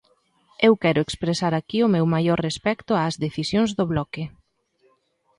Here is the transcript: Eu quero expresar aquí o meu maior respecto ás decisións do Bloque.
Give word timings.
Eu 0.67 0.73
quero 0.83 1.01
expresar 1.05 1.53
aquí 1.55 1.79
o 1.83 1.91
meu 1.95 2.05
maior 2.15 2.39
respecto 2.47 2.91
ás 3.05 3.15
decisións 3.25 3.71
do 3.77 3.85
Bloque. 3.91 4.23